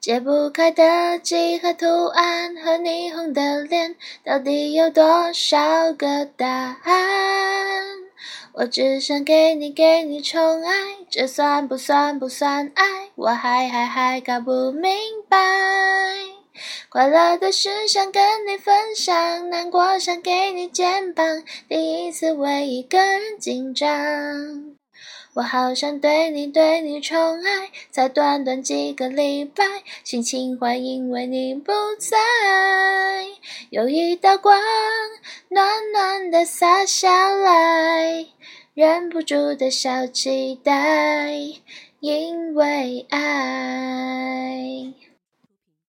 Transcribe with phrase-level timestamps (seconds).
[0.00, 6.46] 解不开的几何图案和霓虹的脸，到底有多少个答
[6.84, 6.94] 案？
[8.52, 10.72] 我只想给你给你宠爱，
[11.10, 12.84] 这算不算不算爱？
[13.14, 14.90] 我还还还搞不明
[15.28, 15.36] 白。
[16.88, 24.75] 快乐的事想跟你分享，难过想给你肩膀，第一次为一个人紧张。
[25.34, 29.64] 我好想对你对你宠爱，才短短几个礼拜，
[30.02, 32.16] 心情坏因为你不在。
[33.70, 34.58] 有一道光
[35.48, 38.26] 暖暖的洒下来，
[38.72, 41.34] 忍不住的小期待，
[42.00, 44.35] 因为爱。